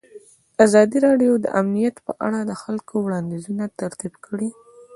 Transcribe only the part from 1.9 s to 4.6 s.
په اړه د خلکو وړاندیزونه ترتیب کړي.